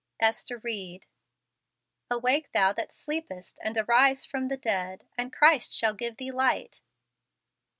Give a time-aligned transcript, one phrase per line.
[0.19, 1.05] Ester Ried.''
[2.09, 6.81] Awake thou that sleepest, and arise from the dead, and Christ shall give thee light."